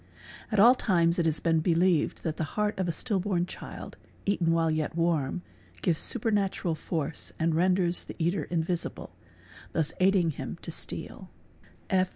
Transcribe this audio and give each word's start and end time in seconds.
At 0.51 0.59
all 0.59 0.73
times 0.73 1.19
it 1.19 1.27
as 1.27 1.39
been 1.39 1.59
believed 1.59 2.23
that 2.23 2.37
the 2.37 2.43
heart 2.57 2.79
of 2.79 2.87
a 2.87 2.91
stillborn 2.91 3.45
child, 3.45 3.97
eaten 4.25 4.51
while 4.51 4.71
yet 4.71 4.95
warm, 4.95 5.43
sives 5.85 5.99
supernatural 5.99 6.73
force 6.73 7.33
and 7.37 7.53
renders 7.53 8.03
the 8.03 8.15
eater 8.17 8.45
invisible, 8.45 9.15
thus 9.73 9.93
aiding 9.99 10.31
him 10.31 10.57
pisteal. 10.59 11.27